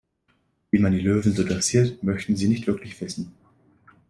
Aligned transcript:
Wie 0.71 0.79
man 0.79 0.93
die 0.93 0.99
Löwen 0.99 1.31
so 1.35 1.43
dressiert, 1.43 2.01
möchten 2.01 2.35
Sie 2.35 2.47
nicht 2.47 2.65
wirklich 2.65 2.99
wissen. 3.01 3.35